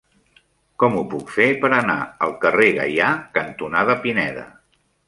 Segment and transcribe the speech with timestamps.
[0.83, 1.99] Com ho puc fer per anar
[2.29, 4.53] al carrer Gaià cantonada Pineda?